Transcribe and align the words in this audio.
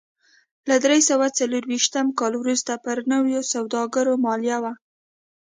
له 0.69 0.75
درې 0.83 0.99
سوه 1.09 1.25
څلرویشت 1.37 1.93
کال 2.19 2.33
وروسته 2.37 2.71
پر 2.85 2.97
نویو 3.11 3.41
سوداګرو 3.53 4.13
مالیه 4.25 4.57
و 4.63 4.65